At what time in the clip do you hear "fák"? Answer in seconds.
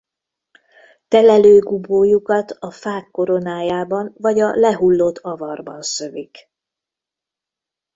2.71-3.07